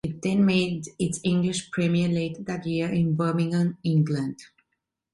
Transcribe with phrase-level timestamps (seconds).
[0.03, 4.39] It then made its English premiere later that year in Birmingham, England.